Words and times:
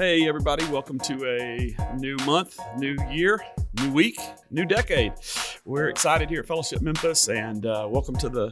Hey, 0.00 0.26
everybody, 0.26 0.64
welcome 0.68 0.98
to 1.00 1.26
a 1.28 1.76
new 1.98 2.16
month, 2.24 2.58
new 2.78 2.96
year, 3.10 3.38
new 3.82 3.92
week, 3.92 4.18
new 4.50 4.64
decade. 4.64 5.12
We're 5.66 5.90
excited 5.90 6.30
here 6.30 6.40
at 6.40 6.46
Fellowship 6.46 6.80
Memphis, 6.80 7.28
and 7.28 7.66
uh, 7.66 7.86
welcome 7.86 8.16
to 8.16 8.30
the 8.30 8.50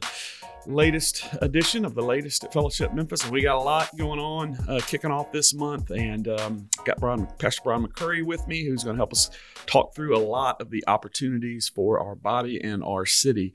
latest 0.67 1.27
edition 1.41 1.87
of 1.87 1.95
the 1.95 2.03
latest 2.03 2.45
at 2.45 2.53
Fellowship 2.53 2.93
Memphis. 2.93 3.23
And 3.23 3.33
we 3.33 3.41
got 3.41 3.57
a 3.57 3.63
lot 3.63 3.89
going 3.97 4.21
on 4.21 4.59
uh, 4.69 4.81
kicking 4.87 5.11
off 5.11 5.33
this 5.33 5.55
month, 5.55 5.89
and 5.89 6.29
um, 6.29 6.69
got 6.85 7.01
Brian, 7.01 7.27
Pastor 7.39 7.63
Brian 7.65 7.83
McCurry 7.83 8.23
with 8.23 8.47
me, 8.47 8.67
who's 8.67 8.85
going 8.85 8.97
to 8.97 9.01
help 9.01 9.15
us 9.15 9.31
talk 9.65 9.95
through 9.95 10.15
a 10.15 10.21
lot 10.21 10.61
of 10.61 10.69
the 10.69 10.85
opportunities 10.87 11.67
for 11.67 11.99
our 11.99 12.15
body 12.15 12.63
and 12.63 12.85
our 12.85 13.07
city. 13.07 13.55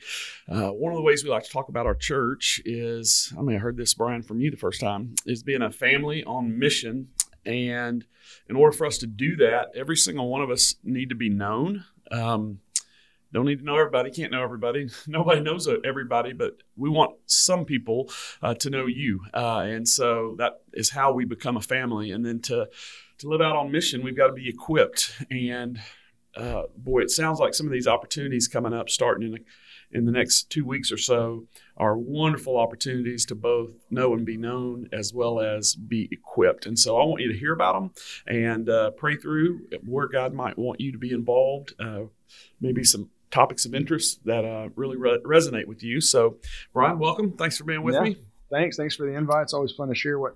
Uh, 0.50 0.70
one 0.70 0.92
of 0.92 0.98
the 0.98 1.04
ways 1.04 1.24
we 1.24 1.30
like 1.30 1.44
to 1.44 1.52
talk 1.52 1.70
about 1.70 1.86
our 1.86 1.94
church 1.94 2.60
is, 2.66 3.32
I 3.38 3.44
mean, 3.44 3.56
I 3.56 3.60
heard 3.60 3.78
this, 3.78 3.94
Brian, 3.94 4.24
from 4.24 4.40
you 4.40 4.50
the 4.50 4.58
first 4.58 4.82
time, 4.82 5.14
is 5.28 5.44
being 5.44 5.62
a 5.62 5.70
family 5.70 6.24
on 6.24 6.58
mission 6.58 7.10
and 7.46 8.06
in 8.50 8.56
order 8.56 8.76
for 8.76 8.86
us 8.86 8.98
to 9.00 9.08
do 9.08 9.36
that, 9.38 9.68
every 9.76 9.98
single 9.98 10.30
one 10.30 10.42
of 10.42 10.50
us 10.50 10.76
need 10.84 11.10
to 11.10 11.16
be 11.16 11.30
known. 11.30 11.86
Um, 12.12 12.60
don't 13.34 13.46
need 13.46 13.60
to 13.60 13.66
know 13.66 13.78
everybody, 13.78 14.12
can't 14.12 14.32
know 14.32 14.44
everybody. 14.44 14.90
Nobody 15.08 15.42
knows 15.42 15.68
everybody, 15.84 16.34
but 16.34 16.58
we 16.78 16.90
want 16.90 17.16
some 17.26 17.66
people 17.66 18.10
uh, 18.42 18.54
to 18.56 18.70
know 18.70 18.86
you. 18.86 19.22
Uh, 19.34 19.64
and 19.66 19.88
so 19.88 20.36
that 20.38 20.62
is 20.74 20.92
how 20.92 21.14
we 21.14 21.26
become 21.26 21.58
a 21.58 21.62
family. 21.62 22.12
And 22.12 22.24
then 22.24 22.42
to, 22.42 22.70
to 23.18 23.28
live 23.28 23.42
out 23.42 23.56
on 23.56 23.72
mission, 23.72 24.04
we've 24.04 24.16
got 24.16 24.28
to 24.28 24.34
be 24.34 24.48
equipped. 24.48 25.14
And 25.32 25.80
uh, 26.36 26.64
boy, 26.76 27.02
it 27.02 27.12
sounds 27.12 27.40
like 27.40 27.54
some 27.54 27.68
of 27.68 27.74
these 27.74 27.88
opportunities 27.88 28.48
coming 28.48 28.74
up 28.74 28.90
starting 28.90 29.34
in 29.34 29.46
in 29.94 30.06
the 30.06 30.12
next 30.12 30.50
two 30.50 30.66
weeks 30.66 30.92
or 30.92 30.98
so 30.98 31.46
are 31.78 31.98
wonderful 31.98 32.58
opportunities 32.58 33.26
to 33.28 33.36
both 33.36 33.72
know 33.90 34.14
and 34.14 34.26
be 34.26 34.38
known 34.38 34.90
as 34.92 35.14
well 35.14 35.40
as 35.40 35.76
be 35.76 36.10
equipped. 36.12 36.66
And 36.66 36.78
so 36.78 36.98
I 36.98 37.06
want 37.06 37.22
you 37.22 37.32
to 37.32 37.38
hear 37.38 37.54
about 37.54 37.74
them 37.74 37.92
and 38.28 38.70
uh, 38.70 38.92
pray 38.92 39.16
through 39.16 39.62
where 39.86 40.08
God 40.08 40.34
might 40.34 40.58
want 40.58 40.82
you 40.82 40.92
to 40.92 40.98
be 40.98 41.12
involved, 41.12 41.74
uh, 41.80 42.06
maybe 42.60 42.84
some 42.84 43.10
topics 43.32 43.66
of 43.66 43.74
interest 43.74 44.20
that 44.26 44.46
uh, 44.46 44.70
really 44.76 44.98
re- 44.98 45.22
resonate 45.24 45.68
with 45.68 45.84
you. 45.84 46.02
So, 46.02 46.38
Brian, 46.74 47.00
welcome. 47.00 47.34
Thanks 47.34 47.58
for 47.58 47.64
being 47.64 47.84
with 47.84 47.96
yeah. 47.96 48.02
me. 48.02 48.18
Thanks. 48.52 48.78
Thanks 48.78 48.96
for 48.96 49.08
the 49.08 49.16
invite. 49.16 49.44
It's 49.44 49.54
always 49.54 49.72
fun 49.72 49.90
to 49.90 49.96
share 49.96 50.20
what 50.20 50.36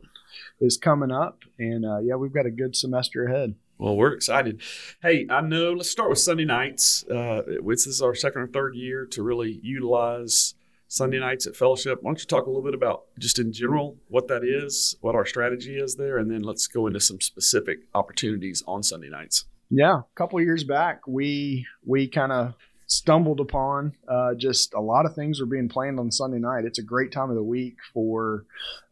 is 0.60 0.78
coming 0.78 1.12
up. 1.12 1.40
And 1.60 1.86
uh, 1.86 2.00
yeah, 2.00 2.16
we've 2.16 2.34
got 2.34 2.46
a 2.46 2.52
good 2.52 2.76
semester 2.76 3.26
ahead. 3.26 3.56
Well, 3.78 3.96
we're 3.96 4.14
excited. 4.14 4.62
Hey, 5.04 5.28
I 5.30 5.42
know. 5.42 5.74
Let's 5.74 5.92
start 5.92 6.10
with 6.10 6.18
Sunday 6.18 6.46
nights. 6.46 7.06
Uh, 7.08 7.44
this 7.64 7.86
is 7.86 8.02
our 8.02 8.16
second 8.16 8.42
or 8.42 8.48
third 8.48 8.76
year 8.76 9.06
to 9.08 9.22
really 9.22 9.60
utilize 9.62 10.56
Sunday 10.88 11.20
nights 11.20 11.46
at 11.46 11.56
Fellowship. 11.56 12.00
Why 12.02 12.10
don't 12.10 12.20
you 12.20 12.26
talk 12.26 12.48
a 12.48 12.50
little 12.50 12.64
bit 12.64 12.74
about 12.74 13.04
just 13.20 13.38
in 13.38 13.54
general 13.54 13.98
what 14.08 14.28
that 14.30 14.44
is, 14.44 14.96
what 15.02 15.14
our 15.14 15.26
strategy 15.26 15.78
is 15.78 15.96
there, 15.96 16.18
and 16.18 16.32
then 16.32 16.42
let's 16.42 16.66
go 16.66 16.88
into 16.88 17.00
some 17.00 17.22
specific 17.22 17.82
opportunities 17.94 18.64
on 18.68 18.82
Sunday 18.82 19.10
nights. 19.10 19.46
Yeah, 19.70 20.00
a 20.00 20.16
couple 20.16 20.42
years 20.42 20.64
back, 20.64 21.02
we 21.08 21.68
we 21.86 22.08
kind 22.08 22.32
of 22.32 22.56
stumbled 22.88 23.42
upon 23.42 23.94
uh, 24.08 24.34
just 24.34 24.74
a 24.74 24.80
lot 24.80 25.06
of 25.06 25.14
things 25.14 25.40
were 25.42 25.46
being 25.46 25.68
planned 25.68 26.00
on 26.00 26.10
Sunday 26.10 26.40
night. 26.40 26.66
It's 26.66 26.80
a 26.80 26.84
great 26.84 27.12
time 27.12 27.30
of 27.30 27.36
the 27.36 27.44
week 27.44 27.76
for 27.94 28.46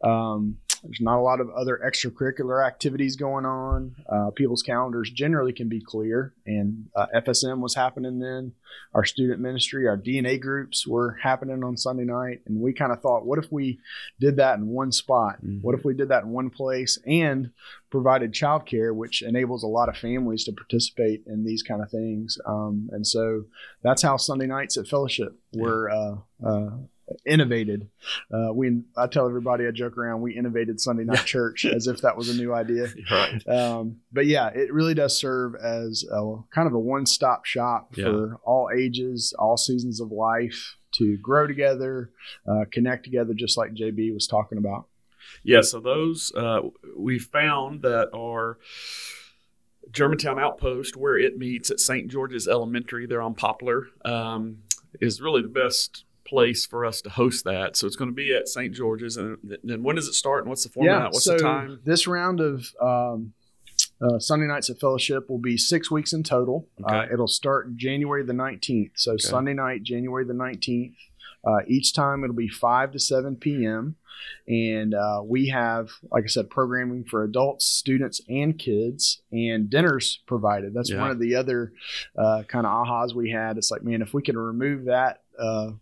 um, 0.04 0.58
there's 0.86 1.00
not 1.00 1.18
a 1.18 1.20
lot 1.20 1.40
of 1.40 1.50
other 1.50 1.80
extracurricular 1.84 2.64
activities 2.64 3.16
going 3.16 3.44
on. 3.44 3.96
Uh, 4.08 4.30
people's 4.30 4.62
calendars 4.62 5.10
generally 5.10 5.52
can 5.52 5.68
be 5.68 5.80
clear, 5.80 6.32
and 6.46 6.86
uh, 6.94 7.06
FSM 7.14 7.58
was 7.58 7.74
happening 7.74 8.20
then. 8.20 8.52
Our 8.94 9.04
student 9.04 9.40
ministry, 9.40 9.88
our 9.88 9.98
DNA 9.98 10.40
groups 10.40 10.86
were 10.86 11.18
happening 11.22 11.64
on 11.64 11.76
Sunday 11.76 12.04
night, 12.04 12.42
and 12.46 12.60
we 12.60 12.72
kind 12.72 12.92
of 12.92 13.00
thought, 13.00 13.26
what 13.26 13.38
if 13.38 13.50
we 13.50 13.80
did 14.20 14.36
that 14.36 14.58
in 14.58 14.68
one 14.68 14.92
spot? 14.92 15.36
Mm-hmm. 15.44 15.58
What 15.62 15.74
if 15.74 15.84
we 15.84 15.94
did 15.94 16.08
that 16.10 16.22
in 16.22 16.30
one 16.30 16.50
place 16.50 16.98
and 17.04 17.50
provided 17.90 18.32
childcare, 18.32 18.94
which 18.94 19.22
enables 19.22 19.64
a 19.64 19.68
lot 19.68 19.88
of 19.88 19.96
families 19.96 20.44
to 20.44 20.52
participate 20.52 21.24
in 21.26 21.44
these 21.44 21.62
kind 21.62 21.82
of 21.82 21.90
things? 21.90 22.38
Um, 22.46 22.88
and 22.92 23.06
so 23.06 23.44
that's 23.82 24.02
how 24.02 24.16
Sunday 24.16 24.46
nights 24.46 24.76
at 24.76 24.86
Fellowship 24.86 25.36
were. 25.52 25.90
Uh, 25.90 26.46
uh 26.46 26.70
innovated. 27.24 27.88
Uh, 28.32 28.52
we 28.52 28.82
I 28.96 29.06
tell 29.06 29.26
everybody 29.26 29.66
I 29.66 29.70
joke 29.70 29.96
around 29.96 30.22
we 30.22 30.36
innovated 30.36 30.80
Sunday 30.80 31.04
night 31.04 31.24
church 31.24 31.64
as 31.64 31.86
if 31.86 32.00
that 32.02 32.16
was 32.16 32.28
a 32.28 32.34
new 32.34 32.52
idea. 32.52 32.88
Right. 33.10 33.46
Um, 33.48 33.98
but 34.12 34.26
yeah, 34.26 34.48
it 34.48 34.72
really 34.72 34.94
does 34.94 35.16
serve 35.16 35.54
as 35.54 36.04
a, 36.10 36.36
kind 36.52 36.66
of 36.66 36.74
a 36.74 36.78
one 36.78 37.06
stop 37.06 37.44
shop 37.44 37.94
yeah. 37.96 38.04
for 38.04 38.40
all 38.44 38.68
ages, 38.76 39.32
all 39.38 39.56
seasons 39.56 40.00
of 40.00 40.10
life 40.10 40.76
to 40.92 41.16
grow 41.18 41.46
together, 41.46 42.10
uh, 42.48 42.64
connect 42.72 43.04
together, 43.04 43.32
just 43.32 43.56
like 43.56 43.74
JB 43.74 44.12
was 44.12 44.26
talking 44.26 44.58
about. 44.58 44.86
Yeah. 45.44 45.60
So 45.60 45.78
those 45.78 46.32
uh, 46.34 46.62
we 46.96 47.18
found 47.18 47.82
that 47.82 48.10
are. 48.12 48.58
Germantown 49.92 50.40
Outpost, 50.40 50.96
where 50.96 51.16
it 51.16 51.38
meets 51.38 51.70
at 51.70 51.78
St. 51.78 52.08
George's 52.08 52.48
Elementary, 52.48 53.06
there 53.06 53.22
on 53.22 53.34
Poplar, 53.34 53.86
um, 54.04 54.58
is 55.00 55.20
really 55.20 55.42
the 55.42 55.48
best 55.48 56.05
place 56.26 56.66
for 56.66 56.84
us 56.84 57.00
to 57.02 57.10
host 57.10 57.44
that. 57.44 57.76
So 57.76 57.86
it's 57.86 57.96
going 57.96 58.10
to 58.10 58.14
be 58.14 58.34
at 58.34 58.48
St. 58.48 58.74
George's. 58.74 59.16
And 59.16 59.38
then 59.62 59.82
when 59.82 59.96
does 59.96 60.08
it 60.08 60.14
start 60.14 60.42
and 60.42 60.48
what's 60.48 60.64
the 60.64 60.70
format? 60.70 60.92
Yeah, 60.92 61.04
what's 61.04 61.24
so 61.24 61.34
the 61.34 61.42
time? 61.42 61.80
This 61.84 62.06
round 62.06 62.40
of 62.40 62.66
um, 62.80 63.32
uh, 64.00 64.18
Sunday 64.18 64.46
nights 64.46 64.70
at 64.70 64.78
Fellowship 64.78 65.30
will 65.30 65.38
be 65.38 65.56
six 65.56 65.90
weeks 65.90 66.12
in 66.12 66.22
total. 66.22 66.68
Uh, 66.82 66.86
okay. 66.86 66.98
Uh, 66.98 67.12
it'll 67.14 67.28
start 67.28 67.76
January 67.76 68.24
the 68.24 68.32
19th. 68.32 68.92
So 68.94 69.12
okay. 69.12 69.22
Sunday 69.22 69.54
night, 69.54 69.82
January 69.82 70.24
the 70.24 70.34
19th. 70.34 70.94
Uh, 71.46 71.60
each 71.68 71.94
time 71.94 72.24
it'll 72.24 72.34
be 72.34 72.48
5 72.48 72.92
to 72.92 72.98
7 72.98 73.36
p.m. 73.36 73.96
And 74.48 74.94
uh, 74.94 75.22
we 75.24 75.48
have, 75.48 75.90
like 76.10 76.24
I 76.24 76.28
said, 76.28 76.50
programming 76.50 77.04
for 77.04 77.22
adults, 77.22 77.66
students, 77.66 78.20
and 78.28 78.58
kids, 78.58 79.22
and 79.30 79.68
dinners 79.70 80.20
provided. 80.26 80.74
That's 80.74 80.90
yeah. 80.90 81.00
one 81.00 81.10
of 81.10 81.18
the 81.18 81.34
other 81.34 81.72
uh, 82.18 82.42
kind 82.48 82.66
of 82.66 82.72
ahas 82.72 83.14
we 83.14 83.30
had. 83.30 83.58
It's 83.58 83.70
like, 83.70 83.82
man, 83.82 84.02
if 84.02 84.14
we 84.14 84.22
can 84.22 84.36
remove 84.36 84.86
that 84.86 85.22
uh, 85.38 85.72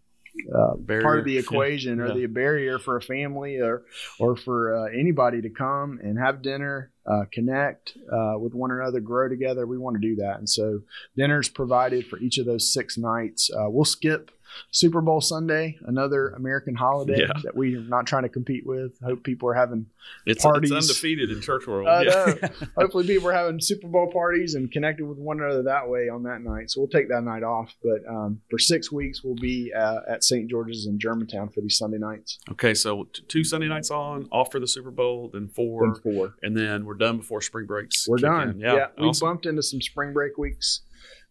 uh, 0.54 0.74
part 1.02 1.18
of 1.18 1.24
the 1.24 1.38
equation 1.38 1.98
yeah. 1.98 2.04
or 2.04 2.14
the 2.14 2.26
barrier 2.26 2.78
for 2.78 2.96
a 2.96 3.02
family 3.02 3.58
or 3.60 3.84
or 4.18 4.36
for 4.36 4.76
uh, 4.76 4.84
anybody 4.98 5.40
to 5.40 5.50
come 5.50 5.98
and 6.02 6.18
have 6.18 6.42
dinner, 6.42 6.90
uh, 7.06 7.24
connect 7.32 7.96
uh, 8.12 8.38
with 8.38 8.54
one 8.54 8.70
another, 8.70 9.00
grow 9.00 9.28
together. 9.28 9.66
We 9.66 9.78
want 9.78 10.00
to 10.00 10.00
do 10.00 10.16
that, 10.16 10.38
and 10.38 10.48
so 10.48 10.80
dinners 11.16 11.48
provided 11.48 12.06
for 12.06 12.18
each 12.18 12.38
of 12.38 12.46
those 12.46 12.72
six 12.72 12.98
nights. 12.98 13.50
Uh, 13.50 13.68
we'll 13.68 13.84
skip 13.84 14.30
Super 14.70 15.00
Bowl 15.00 15.20
Sunday, 15.20 15.78
another 15.84 16.30
American 16.30 16.74
holiday 16.74 17.20
yeah. 17.20 17.32
that 17.42 17.54
we're 17.54 17.80
not 17.80 18.06
trying 18.06 18.22
to 18.22 18.28
compete 18.28 18.66
with. 18.66 18.98
Hope 19.00 19.22
people 19.22 19.48
are 19.48 19.54
having 19.54 19.86
it's, 20.26 20.42
parties. 20.42 20.70
It's 20.70 20.88
undefeated 20.88 21.30
in 21.30 21.40
church 21.40 21.66
world. 21.66 21.86
Uh, 21.86 22.02
yeah. 22.04 22.48
Hopefully, 22.78 23.06
people 23.06 23.28
are 23.28 23.32
having 23.32 23.60
Super 23.60 23.88
Bowl 23.88 24.10
parties 24.12 24.54
and 24.54 24.70
connected 24.70 25.06
with 25.06 25.18
one 25.18 25.40
another 25.40 25.62
that 25.64 25.88
way 25.88 26.08
on 26.08 26.24
that 26.24 26.42
night. 26.42 26.70
So 26.70 26.80
we'll 26.80 26.88
take 26.88 27.08
that 27.08 27.22
night 27.22 27.42
off. 27.42 27.74
But 27.82 28.06
um, 28.08 28.40
for 28.50 28.58
six 28.58 28.90
weeks, 28.90 29.22
we'll 29.22 29.34
be 29.34 29.72
uh, 29.72 30.00
at 30.08 30.24
St. 30.24 30.48
George's 30.48 30.86
in 30.86 30.98
Germantown 30.98 31.48
for 31.48 31.60
these 31.60 31.76
Sunday 31.76 31.98
nights. 31.98 32.38
Okay, 32.50 32.74
so 32.74 33.04
t- 33.12 33.22
two 33.28 33.44
Sunday 33.44 33.68
nights 33.68 33.90
on, 33.90 34.28
off 34.32 34.50
for 34.50 34.60
the 34.60 34.68
Super 34.68 34.90
Bowl, 34.90 35.30
then 35.32 35.48
four, 35.48 35.86
then 35.86 36.00
four, 36.02 36.34
and 36.42 36.56
then 36.56 36.84
we're 36.84 36.94
done 36.94 37.18
before 37.18 37.40
spring 37.40 37.66
breaks. 37.66 38.06
We're 38.08 38.18
done. 38.18 38.50
In. 38.50 38.60
Yeah, 38.60 38.74
yeah 38.74 38.86
awesome. 38.98 39.26
we 39.26 39.30
bumped 39.30 39.46
into 39.46 39.62
some 39.62 39.80
spring 39.80 40.12
break 40.12 40.38
weeks 40.38 40.82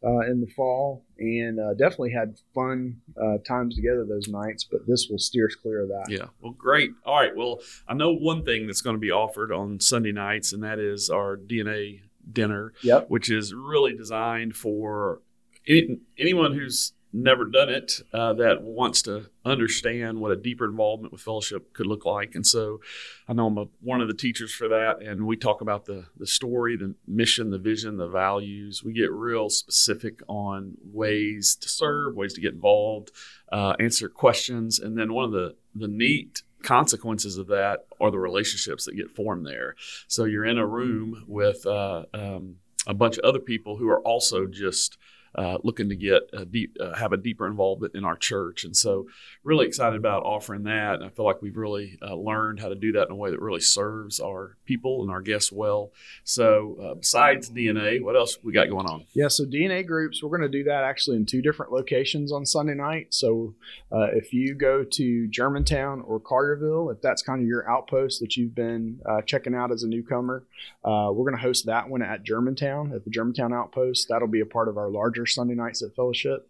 uh, 0.06 0.19
in 0.19 0.41
the 0.41 0.47
fall 0.56 1.06
and 1.18 1.59
uh, 1.59 1.74
definitely 1.74 2.12
had 2.12 2.38
fun 2.53 2.97
uh, 3.22 3.38
times 3.47 3.75
together 3.75 4.06
those 4.06 4.28
nights. 4.28 4.66
But 4.69 4.81
this 4.88 5.08
will 5.09 5.18
steer 5.18 5.47
us 5.47 5.56
clear 5.56 5.84
of 5.84 5.90
that. 5.90 6.06
Yeah. 6.09 6.25
Well, 6.41 6.53
great. 6.53 6.91
All 7.06 7.16
right. 7.16 7.36
Well, 7.36 7.59
I 7.88 7.94
know 7.94 8.13
one 8.13 8.44
thing 8.44 8.68
that's 8.68 8.81
going 8.81 8.96
to 8.96 9.00
be 9.00 9.12
offered 9.12 9.52
on 9.52 9.80
Sunday 9.80 10.12
nights, 10.12 10.53
and 10.53 10.63
that 10.63 10.80
is 10.80 11.09
our 11.09 11.38
DNA 11.38 12.02
dinner, 12.31 12.74
yep. 12.81 13.09
which 13.09 13.30
is 13.30 13.53
really 13.53 13.96
designed 13.96 14.56
for 14.56 15.22
any, 15.68 16.00
anyone 16.18 16.53
who's 16.53 16.94
never 17.13 17.46
done 17.46 17.69
it 17.69 18.01
uh, 18.12 18.34
that 18.34 18.63
wants 18.63 19.03
to 19.03 19.29
understand 19.46 20.19
what 20.19 20.31
a 20.31 20.35
deeper 20.35 20.66
involvement 20.66 21.13
with 21.13 21.21
fellowship 21.21 21.71
could 21.74 21.86
look 21.86 22.06
like. 22.06 22.33
And 22.33 22.45
so 22.45 22.81
I 23.27 23.33
know 23.33 23.45
I'm 23.45 23.57
a, 23.57 23.65
one 23.81 24.01
of 24.01 24.07
the 24.07 24.15
teachers 24.15 24.51
for 24.51 24.68
that. 24.69 25.01
And 25.01 25.27
we 25.27 25.38
talk 25.38 25.62
about 25.62 25.86
the, 25.86 26.06
the 26.18 26.25
story, 26.25 26.75
the 26.75 26.95
mission, 27.07 27.51
the 27.51 27.60
vision, 27.60 27.98
the 27.98 28.07
values. 28.07 28.83
We 28.83 28.94
get 28.94 29.12
real 29.12 29.50
specific 29.50 30.21
on 30.27 30.75
ways 30.83 31.56
to 31.57 31.69
serve, 31.69 32.15
ways 32.15 32.33
to 32.33 32.42
get 32.42 32.54
involved, 32.54 33.12
uh, 33.51 33.75
answer 33.80 34.09
questions. 34.09 34.80
And 34.80 34.98
then 34.98 35.13
one 35.13 35.25
of 35.25 35.31
the, 35.31 35.56
the 35.75 35.88
neat 35.88 36.42
consequences 36.63 37.38
of 37.38 37.48
that 37.48 37.86
are 38.01 38.09
the 38.09 38.19
relationships 38.19 38.86
that 38.86 38.95
get 38.95 39.16
formed 39.16 39.45
there. 39.45 39.75
So 40.07 40.25
you're 40.25 40.45
in 40.45 40.57
a 40.57 40.66
room 40.66 41.25
with 41.27 41.66
uh, 41.68 42.06
um, 42.13 42.56
a 42.88 42.94
bunch 42.95 43.19
of 43.19 43.24
other 43.24 43.39
people 43.39 43.77
who 43.77 43.88
are 43.89 44.01
also 44.01 44.48
just– 44.48 44.98
uh, 45.35 45.57
looking 45.63 45.89
to 45.89 45.95
get 45.95 46.30
a 46.33 46.45
deep, 46.45 46.77
uh, 46.80 46.94
have 46.95 47.12
a 47.12 47.18
deeper 47.18 47.47
involvement 47.47 47.95
in 47.95 48.06
our 48.06 48.15
church. 48.15 48.63
And 48.63 48.75
so, 48.75 49.07
really 49.44 49.65
excited 49.65 49.97
about 49.97 50.24
offering 50.24 50.63
that. 50.63 50.95
And 50.95 51.03
I 51.03 51.09
feel 51.09 51.25
like 51.25 51.41
we've 51.41 51.57
really 51.57 51.97
uh, 52.01 52.15
learned 52.15 52.59
how 52.59 52.69
to 52.69 52.75
do 52.75 52.91
that 52.94 53.07
in 53.07 53.12
a 53.12 53.15
way 53.15 53.31
that 53.31 53.41
really 53.41 53.59
serves 53.59 54.19
our 54.19 54.57
people 54.65 55.01
and 55.01 55.09
our 55.09 55.21
guests 55.21 55.51
well. 55.51 55.91
So, 56.24 56.77
uh, 56.81 56.94
besides 56.95 57.50
DNA, 57.50 58.01
what 58.01 58.15
else 58.15 58.38
we 58.44 58.53
got 58.53 58.69
going 58.69 58.85
on? 58.85 59.06
Yeah, 59.13 59.27
so 59.27 59.44
DNA 59.45 59.85
groups, 59.85 60.21
we're 60.21 60.30
going 60.30 60.50
to 60.50 60.57
do 60.57 60.63
that 60.65 60.83
actually 60.83 61.18
in 61.18 61.25
two 61.25 61.41
different 61.41 61.71
locations 61.71 62.31
on 62.31 62.45
Sunday 62.45 62.75
night. 62.75 63.07
So, 63.13 63.56
uh, 63.91 64.07
if 64.13 64.33
you 64.33 64.53
go 64.53 64.83
to 64.83 65.27
Germantown 65.27 66.01
or 66.01 66.19
Collierville, 66.19 66.94
if 66.94 67.01
that's 67.01 67.24
kind 67.24 67.41
of 67.41 67.47
your 67.47 67.69
outpost 67.69 68.19
that 68.19 68.38
you've 68.38 68.56
been 68.56 69.00
uh, 69.06 69.21
checking 69.21 69.56
out 69.56 69.71
as 69.71 69.83
a 69.83 69.88
newcomer, 69.88 70.44
we're 70.83 71.30
going 71.30 71.35
to 71.35 71.41
host 71.41 71.65
that 71.65 71.89
one 71.89 72.01
at 72.03 72.24
Germantown, 72.24 72.94
at 72.94 73.03
the 73.03 73.09
Germantown 73.09 73.53
Outpost. 73.53 74.09
That'll 74.09 74.27
be 74.27 74.41
a 74.41 74.45
part 74.45 74.68
of 74.68 74.77
our 74.77 74.89
larger 74.89 75.23
Sunday 75.25 75.56
nights 75.56 75.81
at 75.84 75.96
Fellowship. 75.96 76.50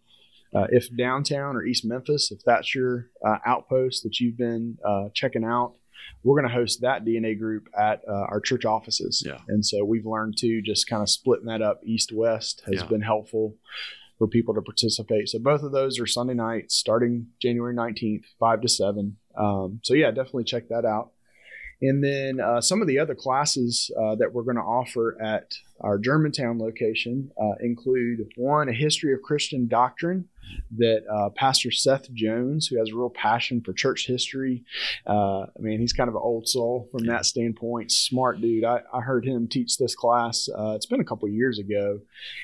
Uh, 0.54 0.66
if 0.70 0.88
downtown 0.96 1.56
or 1.56 1.64
East 1.64 1.84
Memphis, 1.84 2.30
if 2.30 2.38
that's 2.46 2.74
your 2.74 3.08
uh, 3.26 3.38
outpost 3.44 4.04
that 4.04 4.20
you've 4.20 4.36
been 4.38 4.78
uh, 4.88 5.08
checking 5.12 5.42
out, 5.44 5.74
we're 6.22 6.40
going 6.40 6.48
to 6.48 6.54
host 6.54 6.82
that 6.82 7.04
DNA 7.04 7.36
group 7.36 7.66
at 7.76 8.02
uh, 8.08 8.12
our 8.12 8.40
church 8.40 8.64
offices. 8.64 9.22
Yeah. 9.26 9.38
And 9.48 9.64
so 9.66 9.84
we've 9.84 10.06
learned 10.06 10.36
to 10.38 10.62
just 10.62 10.88
kind 10.88 11.02
of 11.02 11.08
splitting 11.10 11.46
that 11.46 11.60
up 11.60 11.80
east 11.84 12.12
west 12.12 12.62
has 12.66 12.82
Yeah. 12.82 12.86
been 12.86 13.00
helpful 13.00 13.56
for 14.18 14.28
people 14.28 14.54
to 14.54 14.62
participate. 14.62 15.28
So 15.28 15.40
both 15.40 15.62
of 15.64 15.72
those 15.72 15.98
are 15.98 16.06
Sunday 16.06 16.34
nights 16.34 16.76
starting 16.76 17.26
January 17.42 17.74
19th, 17.74 18.22
5 18.38 18.60
to 18.60 18.68
7. 18.68 19.16
Um, 19.36 19.80
so 19.82 19.94
yeah, 19.94 20.12
definitely 20.12 20.44
check 20.44 20.68
that 20.68 20.84
out. 20.84 21.10
And 21.82 22.02
then 22.02 22.40
uh, 22.40 22.60
some 22.60 22.80
of 22.80 22.88
the 22.88 22.98
other 22.98 23.14
classes 23.14 23.90
uh, 24.00 24.14
that 24.16 24.32
we're 24.32 24.42
going 24.44 24.56
to 24.56 24.62
offer 24.62 25.20
at 25.22 25.52
our 25.80 25.98
Germantown 25.98 26.58
location 26.58 27.30
uh, 27.40 27.52
include 27.60 28.20
one, 28.36 28.68
a 28.68 28.72
history 28.72 29.12
of 29.12 29.20
Christian 29.22 29.66
doctrine 29.66 30.28
that 30.76 31.02
uh, 31.12 31.30
Pastor 31.30 31.70
Seth 31.70 32.12
Jones, 32.12 32.66
who 32.68 32.78
has 32.78 32.90
a 32.90 32.94
real 32.94 33.10
passion 33.10 33.60
for 33.60 33.72
church 33.72 34.06
history, 34.06 34.62
uh, 35.06 35.40
I 35.42 35.60
mean, 35.60 35.80
he's 35.80 35.92
kind 35.92 36.08
of 36.08 36.14
an 36.14 36.20
old 36.22 36.48
soul 36.48 36.88
from 36.92 37.06
that 37.06 37.26
standpoint. 37.26 37.90
Smart 37.90 38.40
dude. 38.40 38.64
I, 38.64 38.80
I 38.92 39.00
heard 39.00 39.24
him 39.26 39.48
teach 39.48 39.76
this 39.78 39.94
class. 39.94 40.48
Uh, 40.56 40.72
it's 40.76 40.86
been 40.86 41.00
a 41.00 41.04
couple 41.04 41.28
years 41.28 41.58
ago, 41.58 41.98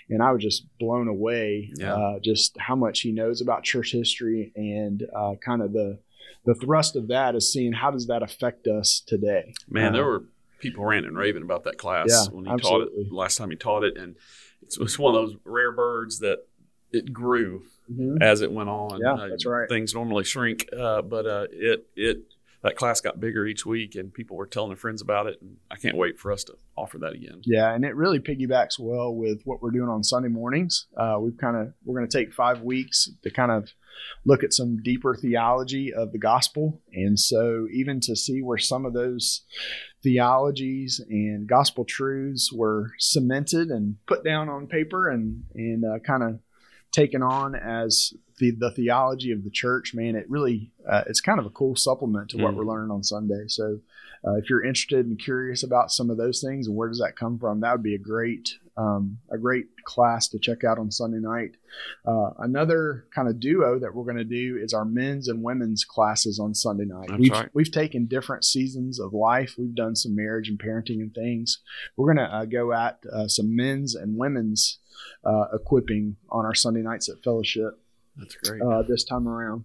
and 0.09 0.23
I 0.23 0.33
was 0.33 0.43
just 0.43 0.67
blown 0.79 1.09
away 1.09 1.71
Yeah. 1.77 1.95
uh, 1.95 2.19
just 2.21 2.57
how 2.59 2.75
much 2.75 3.01
he 3.01 3.13
knows 3.13 3.41
about 3.41 3.63
church 3.65 3.93
history 3.93 4.53
and 4.57 5.03
uh, 5.15 5.35
kind 5.45 5.63
of 5.63 5.73
the 5.73 5.99
the 6.45 6.55
thrust 6.55 6.97
of 6.97 7.09
that 7.09 7.35
is 7.35 7.53
seeing 7.53 7.73
how 7.73 7.91
does 7.91 8.07
that 8.07 8.23
affect 8.23 8.67
us 8.67 9.03
today. 9.07 9.55
Man, 9.69 9.89
Uh, 9.89 9.93
there 9.97 10.05
were 10.07 10.25
people 10.59 10.85
ranting 10.85 11.09
and 11.09 11.17
raving 11.19 11.43
about 11.43 11.65
that 11.65 11.79
class 11.79 12.07
Yeah, 12.09 12.35
when 12.35 12.45
he 12.47 12.51
absolutely. 12.51 13.05
taught 13.05 13.07
it 13.09 13.13
last 13.13 13.37
time 13.37 13.51
he 13.51 13.57
taught 13.57 13.85
it, 13.85 13.97
and 13.97 14.17
it's, 14.63 14.79
it's 14.79 14.99
one 14.99 15.15
of 15.15 15.21
those 15.29 15.37
rare 15.45 15.73
birds 15.73 16.19
that 16.21 16.47
it 16.93 17.13
grew 17.13 17.63
Mhm. 17.91 18.21
as 18.23 18.41
it 18.41 18.51
went 18.53 18.69
on. 18.69 19.01
Yeah, 19.01 19.27
that's 19.29 19.47
right. 19.47 19.69
Things 19.69 19.95
normally 19.95 20.25
shrink, 20.25 20.69
uh, 20.77 21.03
but 21.03 21.27
uh, 21.27 21.47
it 21.53 21.87
it 21.97 22.25
that 22.63 22.77
class 22.77 23.01
got 23.01 23.21
bigger 23.21 23.47
each 23.47 23.65
week, 23.65 23.95
and 23.95 24.13
people 24.13 24.37
were 24.37 24.47
telling 24.47 24.71
their 24.71 24.77
friends 24.77 25.01
about 25.01 25.27
it. 25.27 25.39
And 25.41 25.57
I 25.71 25.77
can't 25.77 25.97
wait 25.97 26.19
for 26.19 26.31
us 26.31 26.45
to 26.45 26.55
offer 26.77 26.99
that 26.99 27.15
again. 27.15 27.41
Yeah, 27.45 27.73
and 27.73 27.85
it 27.85 27.97
really 27.97 28.19
piggybacks 28.19 28.79
well 28.79 29.15
with 29.15 29.43
what 29.45 29.63
we're 29.63 29.71
doing 29.71 29.89
on 29.89 30.05
Sunday 30.05 30.29
mornings. 30.29 30.87
Uh, 30.97 31.17
we've 31.21 31.39
kind 31.39 31.57
of 31.57 31.73
we're 31.85 31.99
going 31.99 32.09
to 32.09 32.19
take 32.19 32.33
five 32.33 32.61
weeks 32.61 33.09
to 33.23 33.31
kind 33.31 33.51
of 33.51 33.71
look 34.25 34.45
at 34.45 34.53
some 34.53 34.83
deeper 34.83 35.15
theology 35.15 35.93
of 35.93 36.13
the 36.13 36.19
gospel, 36.19 36.81
and 36.93 37.19
so 37.19 37.67
even 37.73 38.01
to 38.01 38.15
see 38.15 38.43
where 38.43 38.59
some 38.59 38.85
of 38.85 38.93
those 38.93 39.43
theologies 40.03 41.01
and 41.09 41.47
gospel 41.47 41.85
truths 41.85 42.53
were 42.53 42.93
cemented 42.99 43.69
and 43.69 43.97
put 44.07 44.25
down 44.25 44.49
on 44.49 44.67
paper 44.67 45.09
and 45.09 45.45
and 45.55 45.85
uh, 45.85 45.99
kind 46.01 46.23
of 46.23 46.41
taken 46.93 47.23
on 47.23 47.55
as 47.55 48.13
the, 48.41 48.51
the 48.51 48.73
theology 48.73 49.31
of 49.31 49.45
the 49.45 49.51
church 49.51 49.95
man 49.95 50.17
it 50.17 50.29
really 50.29 50.73
uh, 50.91 51.03
it's 51.07 51.21
kind 51.21 51.39
of 51.39 51.47
a 51.47 51.51
cool 51.51 51.77
supplement 51.77 52.31
to 52.31 52.39
what 52.39 52.53
Mhm. 52.55 52.57
we're 52.57 52.65
learning 52.65 52.91
on 52.91 53.05
sunday 53.05 53.45
so 53.47 53.79
uh, 54.27 54.35
if 54.35 54.51
you're 54.51 54.63
interested 54.63 55.07
and 55.07 55.19
curious 55.19 55.63
about 55.63 55.91
some 55.91 56.11
of 56.11 56.19
those 56.19 56.43
things 56.43 56.67
and 56.67 56.77
where 56.77 56.89
does 56.89 56.99
that 56.99 57.17
come 57.17 57.39
from, 57.39 57.61
that 57.61 57.73
would 57.73 57.83
be 57.83 57.95
a 57.95 57.99
great 57.99 58.51
um, 58.77 59.17
a 59.31 59.39
great 59.39 59.67
class 59.85 60.29
to 60.29 60.39
check 60.39 60.63
out 60.63 60.79
on 60.79 60.91
Sunday 60.91 61.21
night. 61.21 61.57
Uh, 62.07 62.31
another 62.39 63.07
kind 63.15 63.29
of 63.29 63.41
duo 63.41 63.79
that 63.79 63.95
we're 63.95 64.05
going 64.05 64.17
to 64.19 64.25
do 64.25 64.59
is 64.63 64.75
our 64.75 64.85
men's 64.85 65.29
and 65.29 65.43
women's 65.43 65.85
classes 65.85 66.39
on 66.39 66.55
Sunday 66.55 66.85
night. 66.85 67.09
That's 67.09 67.19
we've 67.21 67.33
right. 67.33 67.49
we've 67.55 67.73
taken 67.73 68.05
different 68.05 68.45
seasons 68.45 69.01
of 69.01 69.15
life. 69.15 69.55
We've 69.57 69.75
done 69.75 69.97
some 69.97 70.15
marriage 70.15 70.51
and 70.51 70.59
parenting 70.59 71.01
and 71.01 71.15
things. 71.15 71.61
We're 71.97 72.13
going 72.15 72.27
to 72.29 72.35
uh, 72.35 72.45
go 72.45 72.73
at 72.75 73.01
uh, 73.11 73.27
some 73.27 73.57
men's 73.57 73.95
and 73.95 74.19
women's 74.19 74.81
uh, 75.25 75.47
equipping 75.55 76.17
on 76.29 76.45
our 76.45 76.55
Sunday 76.55 76.83
nights 76.83 77.09
at 77.09 77.23
Fellowship 77.25 77.80
That's 78.21 78.37
great. 78.37 78.63
uh, 78.63 78.83
this 78.89 79.03
time 79.05 79.27
around. 79.27 79.65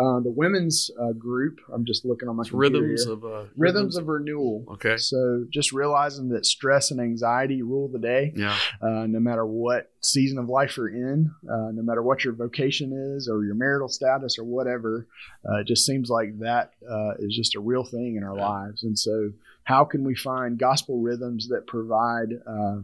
Uh, 0.00 0.20
the 0.20 0.30
women's 0.30 0.92
uh, 1.02 1.10
group, 1.10 1.58
I'm 1.74 1.84
just 1.84 2.04
looking 2.04 2.28
on 2.28 2.36
my 2.36 2.44
rhythms 2.52 3.02
here. 3.02 3.12
of 3.14 3.24
uh, 3.24 3.44
rhythms 3.56 3.96
of 3.96 4.06
renewal. 4.06 4.64
okay. 4.74 4.96
So 4.96 5.44
just 5.50 5.72
realizing 5.72 6.28
that 6.28 6.46
stress 6.46 6.92
and 6.92 7.00
anxiety 7.00 7.62
rule 7.62 7.88
the 7.88 7.98
day, 7.98 8.32
Yeah, 8.36 8.56
uh, 8.80 9.06
no 9.08 9.18
matter 9.18 9.44
what 9.44 9.90
season 10.00 10.38
of 10.38 10.48
life 10.48 10.76
you're 10.76 10.88
in, 10.88 11.32
uh, 11.50 11.72
no 11.72 11.82
matter 11.82 12.00
what 12.00 12.22
your 12.22 12.32
vocation 12.34 12.92
is 13.16 13.28
or 13.28 13.44
your 13.44 13.56
marital 13.56 13.88
status 13.88 14.38
or 14.38 14.44
whatever, 14.44 15.08
uh, 15.50 15.56
it 15.62 15.66
just 15.66 15.84
seems 15.84 16.08
like 16.08 16.38
that 16.38 16.74
uh, 16.88 17.14
is 17.18 17.34
just 17.34 17.56
a 17.56 17.60
real 17.60 17.82
thing 17.82 18.14
in 18.14 18.22
our 18.22 18.36
Yeah. 18.36 18.48
lives. 18.50 18.84
And 18.84 18.96
so, 18.96 19.32
how 19.64 19.84
can 19.84 20.04
we 20.04 20.14
find 20.14 20.60
gospel 20.60 21.00
rhythms 21.00 21.48
that 21.48 21.66
provide 21.66 22.28
uh, 22.46 22.82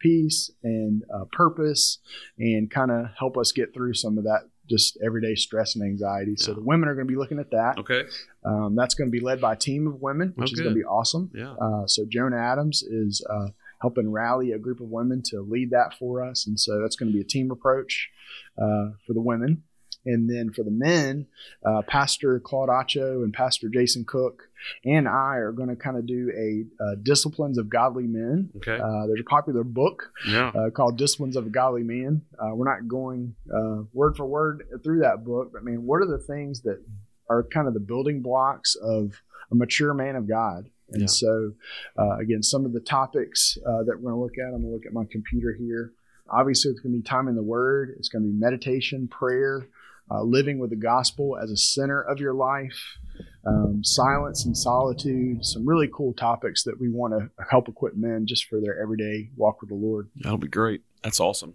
peace 0.00 0.50
and 0.64 1.02
uh, 1.14 1.24
purpose 1.30 1.98
and 2.38 2.70
kind 2.70 2.90
of 2.90 3.06
help 3.18 3.36
us 3.36 3.52
get 3.52 3.72
through 3.72 3.94
some 3.94 4.18
of 4.18 4.24
that? 4.24 4.48
Just 4.68 4.98
everyday 5.04 5.34
stress 5.34 5.74
and 5.74 5.84
anxiety. 5.84 6.36
So 6.36 6.54
the 6.54 6.60
women 6.62 6.88
are 6.88 6.94
going 6.94 7.06
to 7.08 7.12
be 7.12 7.18
looking 7.18 7.40
at 7.40 7.50
that. 7.50 7.78
okay. 7.78 8.04
Um, 8.44 8.76
that's 8.76 8.94
going 8.94 9.08
to 9.08 9.12
be 9.12 9.18
led 9.18 9.40
by 9.40 9.54
a 9.54 9.56
team 9.56 9.86
of 9.88 10.00
women, 10.00 10.32
which 10.36 10.50
Oh, 10.50 10.52
is 10.54 10.60
going 10.60 10.74
to 10.74 10.78
be 10.80 10.84
awesome. 10.84 11.30
Yeah. 11.34 11.52
Uh, 11.54 11.86
so 11.88 12.04
Joan 12.08 12.32
Adams 12.34 12.82
is 12.84 13.24
uh, 13.28 13.48
helping 13.80 14.12
rally 14.12 14.52
a 14.52 14.58
group 14.58 14.80
of 14.80 14.86
women 14.88 15.22
to 15.30 15.40
lead 15.40 15.70
that 15.70 15.94
for 15.98 16.24
us, 16.24 16.46
and 16.46 16.58
so 16.60 16.80
that's 16.80 16.94
going 16.94 17.10
to 17.10 17.12
be 17.12 17.20
a 17.20 17.26
team 17.26 17.50
approach 17.50 18.10
uh, 18.56 18.90
for 19.06 19.12
the 19.12 19.20
women. 19.20 19.64
And 20.06 20.30
then 20.30 20.50
for 20.50 20.62
the 20.62 20.70
men, 20.70 21.26
uh, 21.64 21.82
Pastor 21.82 22.40
Claude 22.40 22.70
Acho 22.70 23.22
and 23.22 23.32
Pastor 23.32 23.68
Jason 23.68 24.04
Cook 24.06 24.44
and 24.84 25.08
I 25.08 25.36
are 25.36 25.52
going 25.52 25.68
to 25.68 25.76
kind 25.76 25.96
of 25.96 26.06
do 26.06 26.30
a 26.36 26.84
uh, 26.84 26.94
Disciplines 27.02 27.58
of 27.58 27.68
Godly 27.68 28.06
Men. 28.06 28.50
Okay. 28.56 28.78
Uh, 28.78 29.06
there's 29.06 29.20
a 29.20 29.28
popular 29.28 29.64
book 29.64 30.10
yeah. 30.26 30.48
uh, 30.48 30.70
called 30.70 30.98
Disciplines 30.98 31.36
of 31.36 31.46
a 31.46 31.50
Godly 31.50 31.82
Man. 31.82 32.22
Uh, 32.38 32.54
we're 32.54 32.70
not 32.70 32.88
going 32.88 33.34
uh, 33.54 33.82
word 33.92 34.16
for 34.16 34.26
word 34.26 34.64
through 34.82 35.00
that 35.00 35.24
book, 35.24 35.50
but 35.52 35.60
I 35.60 35.64
mean, 35.64 35.84
what 35.84 36.02
are 36.02 36.06
the 36.06 36.18
things 36.18 36.62
that 36.62 36.82
are 37.28 37.42
kind 37.44 37.68
of 37.68 37.74
the 37.74 37.80
building 37.80 38.22
blocks 38.22 38.76
of 38.76 39.22
a 39.50 39.54
mature 39.54 39.94
man 39.94 40.16
of 40.16 40.28
God? 40.28 40.70
And 40.92 41.02
Yeah. 41.02 41.06
so, 41.06 41.52
uh, 41.96 42.16
again, 42.16 42.42
some 42.42 42.64
of 42.64 42.72
the 42.72 42.80
topics 42.80 43.56
uh, 43.64 43.84
that 43.84 44.00
we're 44.00 44.10
going 44.10 44.14
to 44.14 44.20
look 44.20 44.38
at, 44.38 44.46
I'm 44.46 44.62
going 44.62 44.64
to 44.64 44.70
look 44.70 44.86
at 44.86 44.92
my 44.92 45.04
computer 45.10 45.52
here. 45.52 45.92
Obviously, 46.28 46.70
it's 46.70 46.80
going 46.80 46.92
to 46.92 46.98
be 46.98 47.02
time 47.02 47.28
in 47.28 47.34
the 47.34 47.42
Word, 47.42 47.94
it's 47.98 48.08
going 48.08 48.22
to 48.22 48.28
be 48.28 48.38
meditation, 48.38 49.08
prayer, 49.08 49.66
uh, 50.10 50.22
living 50.22 50.58
with 50.58 50.70
the 50.70 50.76
gospel 50.76 51.38
as 51.40 51.50
a 51.50 51.56
center 51.56 52.00
of 52.00 52.20
your 52.20 52.34
life. 52.34 52.98
Um, 53.46 53.82
silence 53.84 54.44
and 54.46 54.56
solitude, 54.56 55.44
some 55.44 55.66
really 55.66 55.88
cool 55.92 56.12
topics 56.14 56.62
that 56.64 56.80
we 56.80 56.88
want 56.88 57.14
to 57.14 57.30
help 57.50 57.68
equip 57.68 57.96
men 57.96 58.26
just 58.26 58.46
for 58.46 58.60
their 58.60 58.80
everyday 58.80 59.30
walk 59.36 59.60
with 59.60 59.70
the 59.70 59.76
Lord. 59.76 60.08
That'll 60.16 60.38
be 60.38 60.48
great. 60.48 60.82
That's 61.02 61.20
awesome. 61.20 61.54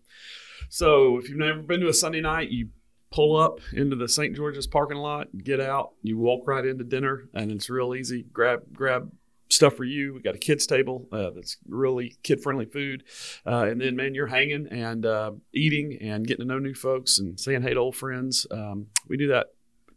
So, 0.70 1.18
if 1.18 1.30
you've 1.30 1.38
never 1.38 1.62
been 1.62 1.82
to 1.82 1.88
a 1.88 1.94
Sunday 1.94 2.22
night, 2.22 2.50
you 2.50 2.70
pull 3.12 3.38
up 3.38 3.60
into 3.74 3.96
the 3.96 4.10
St. 4.10 4.36
George's 4.36 4.68
parking 4.68 4.98
lot, 4.98 5.28
get 5.44 5.60
out, 5.60 5.94
you 6.02 6.18
walk 6.18 6.48
right 6.48 6.66
into 6.66 6.84
dinner, 6.84 7.30
and 7.34 7.52
it's 7.52 7.70
real 7.70 7.96
easy. 7.96 8.24
Grab 8.34 8.64
grab 8.74 9.12
stuff 9.56 9.76
for 9.76 9.84
you. 9.84 10.14
We 10.14 10.22
got 10.22 10.36
a 10.36 10.40
kids 10.40 10.68
table 10.68 11.08
uh, 11.12 11.32
that's 11.32 11.58
really 11.68 12.18
kid 12.24 12.42
friendly 12.42 12.66
food, 12.66 13.04
uh, 13.46 13.66
and 13.66 13.82
then 13.82 13.96
man, 13.96 14.14
you're 14.14 14.28
hanging 14.28 14.68
and 14.68 15.06
uh, 15.06 15.32
eating 15.54 15.98
and 16.02 16.28
getting 16.28 16.48
to 16.48 16.54
know 16.54 16.60
new 16.60 16.76
folks 16.76 17.20
and 17.20 17.40
saying 17.40 17.64
hey 17.64 17.74
to 17.74 17.80
old 17.80 17.96
friends. 17.96 18.46
Um, 18.52 18.88
we 19.08 19.18
do 19.18 19.28
that 19.30 19.48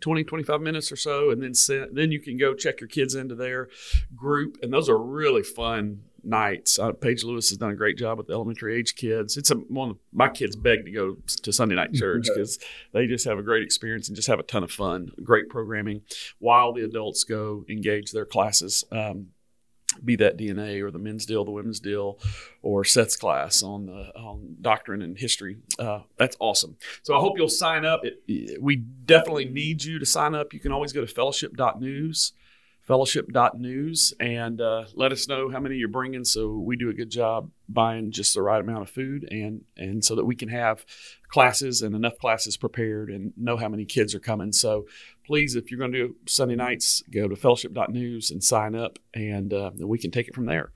20 0.00 0.24
25 0.24 0.60
minutes 0.60 0.92
or 0.92 0.96
so 0.96 1.30
and 1.30 1.42
then 1.42 1.54
send, 1.54 1.96
then 1.96 2.12
you 2.12 2.20
can 2.20 2.36
go 2.36 2.54
check 2.54 2.80
your 2.80 2.88
kids 2.88 3.14
into 3.14 3.34
their 3.34 3.68
group. 4.14 4.58
And 4.62 4.72
those 4.72 4.88
are 4.88 4.98
really 4.98 5.42
fun 5.42 6.02
nights. 6.22 6.78
Uh, 6.78 6.92
paige 6.92 7.24
lewis 7.24 7.48
has 7.48 7.58
done 7.58 7.70
a 7.70 7.76
great 7.76 7.96
job 7.96 8.18
with 8.18 8.26
the 8.26 8.32
elementary 8.32 8.76
age 8.76 8.94
kids. 8.96 9.36
It's 9.36 9.50
a, 9.50 9.54
one 9.54 9.90
of 9.90 9.96
my 10.12 10.28
kids 10.28 10.56
beg 10.56 10.84
to 10.84 10.90
go 10.90 11.16
to 11.42 11.52
sunday 11.52 11.74
night 11.74 11.92
church 11.94 12.26
because 12.32 12.58
they 12.92 13.06
just 13.06 13.24
have 13.24 13.38
a 13.38 13.42
great 13.42 13.62
experience 13.62 14.08
and 14.08 14.16
just 14.16 14.28
have 14.28 14.40
a 14.40 14.44
ton 14.44 14.62
of 14.62 14.70
fun 14.70 15.10
great 15.22 15.48
programming 15.48 16.02
while 16.38 16.72
the 16.72 16.84
adults 16.84 17.24
go 17.24 17.64
engage 17.68 18.12
their 18.12 18.26
classes. 18.26 18.84
Um, 18.92 19.28
be 20.04 20.16
that 20.16 20.36
DNA 20.36 20.82
or 20.82 20.90
the 20.90 20.98
men's 20.98 21.26
deal, 21.26 21.44
the 21.44 21.50
women's 21.50 21.80
deal, 21.80 22.18
or 22.62 22.84
Seth's 22.84 23.16
class 23.16 23.62
on 23.62 23.86
the 23.86 24.12
on 24.16 24.56
doctrine 24.60 25.02
and 25.02 25.18
history. 25.18 25.58
Uh, 25.78 26.00
that's 26.16 26.36
awesome. 26.40 26.76
So 27.02 27.16
I 27.16 27.20
hope 27.20 27.36
you'll 27.36 27.48
sign 27.48 27.84
up. 27.84 28.00
It, 28.04 28.62
we 28.62 28.76
definitely 28.76 29.46
need 29.46 29.84
you 29.84 29.98
to 29.98 30.06
sign 30.06 30.34
up. 30.34 30.52
You 30.52 30.60
can 30.60 30.72
always 30.72 30.92
go 30.92 31.00
to 31.00 31.06
fellowship.news, 31.06 32.32
fellowship.news 32.88 34.14
and 34.18 34.62
uh, 34.62 34.84
let 34.94 35.12
us 35.12 35.28
know 35.28 35.50
how 35.50 35.60
many 35.60 35.76
you're 35.76 35.88
bringing 35.88 36.24
so 36.24 36.56
we 36.56 36.74
do 36.74 36.88
a 36.88 36.94
good 36.94 37.10
job 37.10 37.50
buying 37.68 38.10
just 38.10 38.32
the 38.32 38.40
right 38.40 38.62
amount 38.62 38.80
of 38.80 38.88
food 38.88 39.28
and 39.30 39.60
and 39.76 40.02
so 40.02 40.14
that 40.14 40.24
we 40.24 40.34
can 40.34 40.48
have 40.48 40.86
classes 41.28 41.82
and 41.82 41.94
enough 41.94 42.18
classes 42.18 42.56
prepared 42.56 43.10
and 43.10 43.34
know 43.36 43.58
how 43.58 43.68
many 43.68 43.84
kids 43.84 44.14
are 44.14 44.20
coming. 44.20 44.52
So 44.52 44.86
please 45.26 45.54
if 45.54 45.70
you're 45.70 45.78
going 45.78 45.92
to 45.92 46.08
do 46.08 46.16
sunday 46.26 46.56
nights 46.56 47.02
go 47.12 47.28
to 47.28 47.36
fellowship.news 47.36 48.30
and 48.30 48.42
sign 48.42 48.74
up 48.74 48.98
and 49.12 49.52
uh, 49.52 49.70
we 49.78 49.98
can 49.98 50.10
take 50.10 50.26
it 50.26 50.34
from 50.34 50.46
there. 50.46 50.72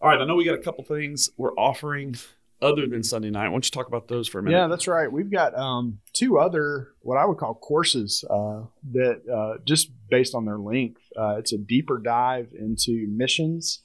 All 0.00 0.08
right 0.08 0.18
i 0.18 0.24
know 0.24 0.36
we 0.36 0.46
got 0.46 0.54
a 0.54 0.62
couple 0.62 0.82
things 0.82 1.28
we're 1.36 1.54
offering 1.56 2.16
other 2.62 2.86
than 2.86 3.02
Sunday 3.02 3.30
night. 3.30 3.48
Why 3.48 3.52
don't 3.52 3.64
you 3.64 3.70
talk 3.70 3.88
about 3.88 4.08
those 4.08 4.28
for 4.28 4.38
a 4.38 4.42
minute? 4.42 4.56
Yeah, 4.56 4.66
that's 4.68 4.86
right. 4.86 5.10
We've 5.10 5.30
got 5.30 5.56
um, 5.56 6.00
two 6.12 6.38
other 6.38 6.88
what 7.00 7.16
I 7.16 7.24
would 7.24 7.38
call 7.38 7.54
courses 7.54 8.24
uh, 8.28 8.62
that 8.92 9.22
uh, 9.28 9.62
just 9.64 9.90
based 10.08 10.34
on 10.34 10.44
their 10.44 10.58
length, 10.58 11.00
uh, 11.16 11.36
it's 11.38 11.52
a 11.52 11.58
deeper 11.58 11.98
dive 11.98 12.48
into 12.58 13.06
missions, 13.08 13.80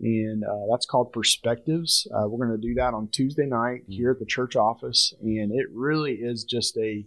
and 0.00 0.44
uh, 0.44 0.66
that's 0.70 0.86
called 0.86 1.12
Perspectives. 1.12 2.06
Uh, 2.14 2.28
we're 2.28 2.46
going 2.46 2.60
to 2.60 2.66
do 2.66 2.74
that 2.74 2.94
on 2.94 3.08
Tuesday 3.08 3.46
night 3.46 3.82
mm-hmm. 3.82 3.92
here 3.92 4.10
at 4.10 4.18
the 4.18 4.26
church 4.26 4.56
office, 4.56 5.14
and 5.20 5.52
it 5.52 5.66
really 5.72 6.14
is 6.14 6.44
just 6.44 6.76
a 6.76 7.06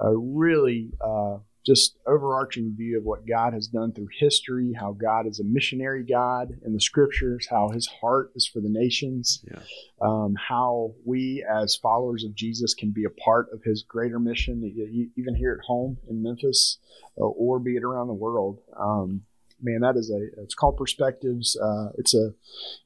a 0.00 0.16
really 0.16 0.92
uh, 1.00 1.36
just 1.66 1.98
overarching 2.06 2.74
view 2.76 2.98
of 2.98 3.04
what 3.04 3.26
God 3.26 3.52
has 3.52 3.66
done 3.66 3.92
through 3.92 4.08
history, 4.18 4.72
how 4.78 4.92
God 4.92 5.26
is 5.26 5.40
a 5.40 5.44
missionary 5.44 6.04
God 6.04 6.52
in 6.64 6.72
the 6.72 6.80
scriptures, 6.80 7.46
how 7.50 7.68
his 7.68 7.86
heart 8.00 8.32
is 8.34 8.46
for 8.46 8.60
the 8.60 8.68
nations, 8.70 9.44
yeah. 9.50 9.60
um, 10.00 10.34
how 10.36 10.94
we 11.04 11.44
as 11.48 11.76
followers 11.76 12.24
of 12.24 12.34
Jesus 12.34 12.74
can 12.74 12.90
be 12.90 13.04
a 13.04 13.22
part 13.22 13.48
of 13.52 13.62
his 13.62 13.82
greater 13.82 14.18
mission, 14.18 15.10
even 15.16 15.34
here 15.34 15.52
at 15.52 15.64
home 15.66 15.98
in 16.08 16.22
Memphis 16.22 16.78
uh, 17.18 17.24
or 17.24 17.58
be 17.58 17.76
it 17.76 17.84
around 17.84 18.08
the 18.08 18.14
world. 18.14 18.60
Um, 18.78 19.22
man, 19.62 19.80
that 19.80 19.96
is 19.96 20.10
a 20.10 20.42
it's 20.42 20.54
called 20.54 20.76
Perspectives. 20.76 21.56
Uh, 21.56 21.90
it's 21.98 22.14
a 22.14 22.32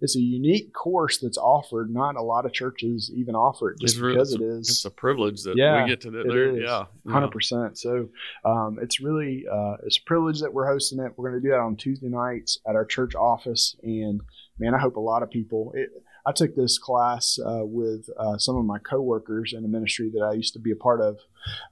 it's 0.00 0.16
a 0.16 0.20
unique 0.20 0.72
course 0.72 1.18
that's 1.18 1.38
offered. 1.38 1.92
Not 1.92 2.16
a 2.16 2.22
lot 2.22 2.46
of 2.46 2.52
churches 2.52 3.10
even 3.14 3.34
offer 3.34 3.70
it 3.70 3.80
just 3.80 3.96
it's 3.96 4.02
because 4.02 4.38
really, 4.38 4.54
it 4.54 4.58
is. 4.58 4.68
It's 4.70 4.84
a 4.84 4.90
privilege 4.90 5.42
that 5.42 5.56
yeah, 5.56 5.82
we 5.82 5.88
get 5.88 6.00
to 6.02 6.10
do 6.10 6.24
there. 6.24 6.56
Yeah, 6.56 6.84
hundred 7.08 7.30
percent. 7.30 7.78
So 7.78 8.08
um, 8.44 8.78
it's 8.80 9.00
really 9.00 9.44
uh, 9.50 9.76
it's 9.84 9.98
a 9.98 10.04
privilege 10.04 10.40
that 10.40 10.52
we're 10.52 10.70
hosting 10.70 11.00
it. 11.00 11.12
We're 11.16 11.30
going 11.30 11.42
to 11.42 11.46
do 11.46 11.52
that 11.52 11.60
on 11.60 11.76
Tuesday 11.76 12.08
nights 12.08 12.58
at 12.68 12.74
our 12.74 12.84
church 12.84 13.14
office, 13.14 13.76
and 13.82 14.20
man, 14.58 14.74
I 14.74 14.78
hope 14.78 14.96
a 14.96 15.00
lot 15.00 15.22
of 15.22 15.30
people. 15.30 15.72
It, 15.74 15.90
I 16.26 16.32
took 16.32 16.56
this 16.56 16.78
class 16.78 17.38
uh, 17.38 17.64
with 17.64 18.08
uh, 18.18 18.38
some 18.38 18.56
of 18.56 18.64
my 18.64 18.78
coworkers 18.78 19.52
in 19.52 19.62
the 19.62 19.68
ministry 19.68 20.10
that 20.14 20.22
I 20.22 20.32
used 20.32 20.54
to 20.54 20.58
be 20.58 20.70
a 20.70 20.76
part 20.76 21.00
of. 21.02 21.18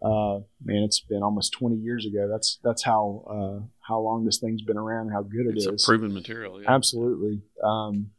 Uh, 0.03 0.45
man, 0.63 0.83
it's 0.83 1.01
been 1.01 1.23
almost 1.23 1.53
20 1.55 1.77
years 1.77 2.05
ago. 2.05 2.29
That's 2.31 2.59
that's 2.63 2.85
how 2.85 3.25
uh, 3.31 3.67
how 3.87 4.01
long 4.01 4.25
this 4.25 4.39
thing's 4.39 4.63
been 4.63 4.77
around, 4.77 5.11
how 5.11 5.23
good 5.23 5.47
it 5.47 5.57
it's 5.57 5.67
is. 5.67 5.83
a 5.83 5.87
proven 5.87 6.13
material. 6.15 6.63
Yeah. 6.63 6.73
Absolutely. 6.73 7.43
Um, 7.63 8.11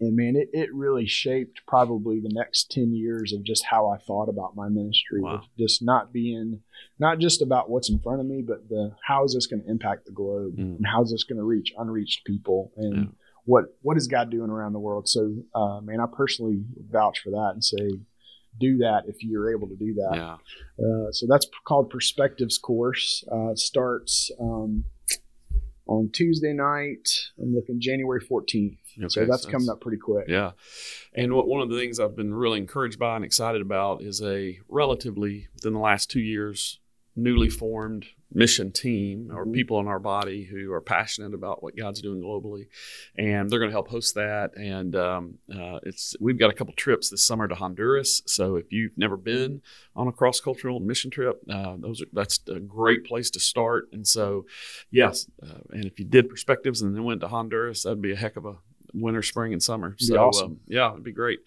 and 0.00 0.16
man, 0.16 0.34
it, 0.36 0.48
it 0.52 0.74
really 0.74 1.06
shaped 1.06 1.60
probably 1.68 2.20
the 2.20 2.32
next 2.32 2.70
10 2.72 2.92
years 2.94 3.32
of 3.32 3.44
just 3.44 3.64
how 3.64 3.88
I 3.88 3.98
thought 3.98 4.28
about 4.28 4.56
my 4.56 4.68
ministry. 4.68 5.20
Wow. 5.20 5.42
Just 5.58 5.82
not 5.82 6.12
being, 6.12 6.60
not 6.98 7.20
just 7.20 7.42
about 7.42 7.70
what's 7.70 7.90
in 7.90 8.00
front 8.00 8.20
of 8.20 8.26
me, 8.26 8.42
but 8.46 8.68
the 8.68 8.96
how 9.06 9.24
is 9.24 9.34
this 9.34 9.46
going 9.46 9.62
to 9.62 9.70
impact 9.70 10.06
the 10.06 10.12
globe 10.12 10.56
mm. 10.56 10.76
and 10.76 10.86
how 10.86 11.02
is 11.02 11.12
this 11.12 11.24
going 11.24 11.38
to 11.38 11.44
reach 11.44 11.72
unreached 11.78 12.24
people 12.24 12.72
and 12.76 12.96
yeah 12.96 13.10
what 13.44 13.76
what 13.82 13.96
is 13.96 14.06
God 14.06 14.30
doing 14.30 14.50
around 14.50 14.72
the 14.72 14.78
world? 14.78 15.08
So, 15.08 15.34
uh, 15.54 15.80
man, 15.82 16.00
I 16.00 16.06
personally 16.10 16.64
vouch 16.90 17.20
for 17.20 17.30
that 17.30 17.50
and 17.52 17.64
say, 17.64 17.90
do 18.58 18.78
that 18.78 19.02
if 19.06 19.16
you're 19.20 19.54
able 19.54 19.68
to 19.68 19.76
do 19.76 19.94
that. 19.94 20.12
Yeah. 20.14 20.34
Uh, 20.78 21.12
so 21.12 21.26
that's 21.28 21.46
called 21.66 21.90
Perspectives 21.90 22.58
course. 22.58 23.24
Uh, 23.30 23.54
starts 23.54 24.30
um, 24.40 24.84
on 25.86 26.10
Tuesday 26.12 26.52
night. 26.52 27.08
I'm 27.40 27.54
looking 27.54 27.80
January 27.80 28.20
14th. 28.20 28.78
Okay, 28.96 29.08
so 29.08 29.24
that's 29.24 29.44
coming 29.44 29.68
up 29.68 29.80
pretty 29.80 29.98
quick. 29.98 30.26
Yeah. 30.28 30.52
And 31.14 31.32
what, 31.34 31.48
one 31.48 31.60
of 31.60 31.68
the 31.68 31.76
things 31.76 31.98
I've 31.98 32.16
been 32.16 32.32
really 32.32 32.58
encouraged 32.58 32.98
by 32.98 33.16
and 33.16 33.24
excited 33.24 33.60
about 33.60 34.02
is 34.02 34.22
a 34.22 34.58
relatively, 34.68 35.48
within 35.54 35.72
the 35.72 35.80
last 35.80 36.10
two 36.10 36.20
years, 36.20 36.78
newly 37.16 37.48
formed 37.48 38.06
mission 38.32 38.72
team 38.72 39.30
or 39.32 39.44
mm-hmm. 39.44 39.52
people 39.52 39.78
in 39.78 39.86
our 39.86 40.00
body 40.00 40.44
who 40.44 40.72
are 40.72 40.80
passionate 40.80 41.32
about 41.32 41.62
what 41.62 41.76
God's 41.76 42.02
doing 42.02 42.20
globally, 42.20 42.66
and 43.16 43.48
they're 43.48 43.60
going 43.60 43.70
to 43.70 43.74
help 43.74 43.88
host 43.88 44.14
that. 44.16 44.56
And 44.56 44.96
um, 44.96 45.38
uh, 45.52 45.78
it's 45.84 46.16
we've 46.20 46.38
got 46.38 46.50
a 46.50 46.54
couple 46.54 46.74
trips 46.74 47.10
this 47.10 47.24
summer 47.24 47.46
to 47.46 47.54
Honduras. 47.54 48.22
So 48.26 48.56
if 48.56 48.72
you've 48.72 48.98
never 48.98 49.16
been 49.16 49.62
on 49.94 50.08
a 50.08 50.12
cross 50.12 50.40
cultural 50.40 50.80
mission 50.80 51.10
trip, 51.10 51.40
uh, 51.48 51.76
those 51.78 52.02
are, 52.02 52.06
that's 52.12 52.40
a 52.48 52.58
great 52.58 53.04
place 53.04 53.30
to 53.30 53.40
start. 53.40 53.88
And 53.92 54.06
so, 54.06 54.46
yes, 54.90 55.28
uh, 55.42 55.60
and 55.70 55.84
if 55.84 55.98
you 55.98 56.04
did 56.04 56.28
perspectives 56.28 56.82
and 56.82 56.94
then 56.94 57.04
went 57.04 57.20
to 57.20 57.28
Honduras, 57.28 57.84
that'd 57.84 58.02
be 58.02 58.12
a 58.12 58.16
heck 58.16 58.36
of 58.36 58.44
a 58.44 58.56
winter, 58.94 59.22
spring, 59.22 59.52
and 59.52 59.62
summer. 59.62 59.96
So 59.98 60.16
awesome. 60.16 60.52
um, 60.52 60.60
yeah, 60.66 60.90
it'd 60.92 61.04
be 61.04 61.12
great. 61.12 61.40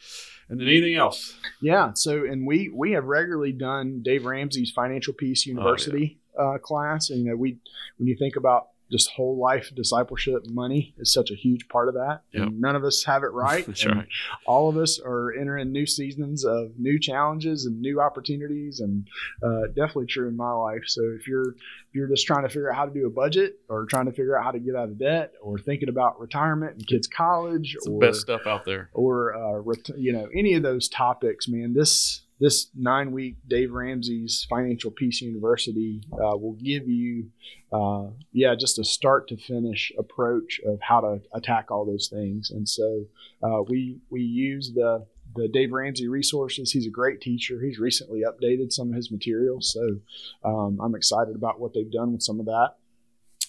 And 0.50 0.60
then 0.60 0.68
anything 0.68 0.96
else? 0.96 1.36
Yeah. 1.62 1.94
So 1.94 2.26
and 2.26 2.46
we 2.46 2.70
we 2.74 2.92
have 2.92 3.06
regularly 3.06 3.52
done 3.52 4.02
Dave 4.04 4.26
Ramsey's 4.26 4.72
Financial 4.72 5.14
Peace 5.14 5.46
University 5.46 6.20
oh, 6.38 6.52
yeah. 6.52 6.56
uh, 6.56 6.58
class, 6.60 7.10
and 7.10 7.20
you 7.20 7.30
know 7.32 7.36
we 7.36 7.58
when 7.98 8.08
you 8.08 8.16
think 8.16 8.36
about 8.36 8.68
just 8.92 9.12
whole 9.12 9.38
life 9.38 9.72
discipleship 9.76 10.46
money 10.50 10.94
is 10.98 11.12
such 11.12 11.32
a 11.32 11.36
huge 11.36 11.68
part 11.68 11.88
of 11.88 11.96
that 11.96 12.22
yep. 12.32 12.50
none 12.52 12.76
of 12.76 12.84
us 12.84 13.04
have 13.04 13.24
it 13.24 13.32
right 13.34 13.66
That's 13.68 13.86
right. 13.86 14.08
all 14.46 14.70
of 14.70 14.78
us 14.78 15.00
are 15.00 15.34
entering 15.34 15.72
new 15.72 15.86
seasons 15.86 16.46
of 16.46 16.72
new 16.78 17.00
challenges 17.00 17.66
and 17.66 17.82
new 17.82 18.02
opportunities 18.02 18.80
and 18.80 19.08
uh, 19.44 19.68
definitely 19.68 20.08
true 20.08 20.28
in 20.28 20.38
my 20.38 20.52
life 20.52 20.84
so 20.86 21.02
if 21.20 21.28
you're 21.28 21.50
if 21.50 21.94
you're 21.94 22.08
just 22.08 22.26
trying 22.26 22.44
to 22.44 22.50
figure 22.50 22.72
out 22.72 22.78
how 22.78 22.86
to 22.86 22.94
do 22.94 23.08
a 23.08 23.10
budget 23.10 23.60
or 23.70 23.86
trying 23.86 24.06
to 24.06 24.12
figure 24.12 24.38
out 24.38 24.44
how 24.44 24.52
to 24.52 24.60
get 24.60 24.76
out 24.76 24.90
of 24.90 24.98
debt 24.98 25.34
or 25.42 25.58
thinking 25.58 25.90
about 25.90 26.20
retirement 26.20 26.76
and 26.76 26.88
kids 26.88 27.08
college 27.08 27.76
it's 27.76 27.88
or 27.88 28.00
the 28.00 28.08
best 28.08 28.22
stuff 28.22 28.42
out 28.46 28.66
there 28.66 28.90
or 28.94 29.36
uh, 29.36 29.74
you 29.98 30.14
know 30.14 30.28
any 30.34 30.54
of 30.54 30.64
those 30.64 30.88
topics 30.88 31.48
man 31.48 31.74
this 31.74 32.22
this 32.40 32.68
nine 32.76 33.12
week 33.12 33.36
Dave 33.48 33.72
Ramsey's 33.72 34.46
Financial 34.50 34.92
Peace 34.92 35.22
University 35.22 36.02
uh, 36.14 36.38
will 36.38 36.58
give 36.62 36.88
you, 36.88 37.30
uh, 37.72 38.08
yeah, 38.32 38.56
just 38.56 38.80
a 38.80 38.84
start 38.84 39.28
to 39.30 39.38
finish 39.38 39.92
approach 39.98 40.62
of 40.66 40.80
how 40.82 41.02
to 41.02 41.22
attack 41.34 41.72
all 41.72 41.86
those 41.86 42.08
things. 42.08 42.52
And 42.52 42.68
so 42.68 43.06
uh, 43.44 43.62
we 43.68 44.00
we 44.10 44.22
use 44.22 44.72
the 44.74 45.06
the 45.36 45.48
Dave 45.48 45.72
Ramsey 45.72 46.08
resources. 46.08 46.72
He's 46.72 46.88
a 46.88 46.92
great 46.92 47.22
teacher. 47.22 47.60
He's 47.62 47.80
recently 47.80 48.24
updated 48.24 48.72
some 48.72 48.90
of 48.90 48.96
his 48.96 49.12
materials, 49.12 49.72
so 49.72 49.98
um, 50.44 50.80
I'm 50.82 50.96
excited 50.96 51.36
about 51.36 51.60
what 51.60 51.74
they've 51.74 51.92
done 51.92 52.12
with 52.12 52.24
some 52.24 52.40
of 52.40 52.46
that. 52.48 52.76